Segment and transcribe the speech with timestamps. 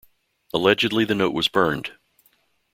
[0.51, 1.91] Allegedly, the note was burned.